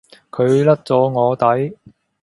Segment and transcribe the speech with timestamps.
[0.31, 1.77] 佢甩左我底